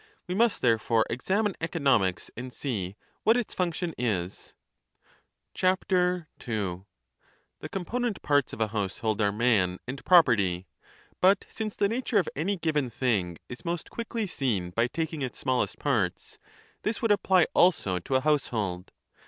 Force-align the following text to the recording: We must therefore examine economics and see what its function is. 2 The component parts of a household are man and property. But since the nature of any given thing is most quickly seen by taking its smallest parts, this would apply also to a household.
We 0.25 0.33
must 0.33 0.63
therefore 0.63 1.05
examine 1.11 1.53
economics 1.61 2.31
and 2.35 2.51
see 2.51 2.95
what 3.21 3.37
its 3.37 3.53
function 3.53 3.93
is. 3.99 4.55
2 5.53 5.75
The 6.39 7.69
component 7.71 8.23
parts 8.23 8.51
of 8.51 8.59
a 8.59 8.69
household 8.69 9.21
are 9.21 9.31
man 9.31 9.77
and 9.87 10.03
property. 10.03 10.65
But 11.21 11.45
since 11.47 11.75
the 11.75 11.87
nature 11.87 12.17
of 12.17 12.27
any 12.35 12.57
given 12.57 12.89
thing 12.89 13.37
is 13.47 13.63
most 13.63 13.91
quickly 13.91 14.25
seen 14.25 14.71
by 14.71 14.87
taking 14.87 15.21
its 15.21 15.37
smallest 15.37 15.77
parts, 15.77 16.39
this 16.81 17.03
would 17.03 17.11
apply 17.11 17.45
also 17.53 17.99
to 17.99 18.15
a 18.15 18.21
household. 18.21 18.91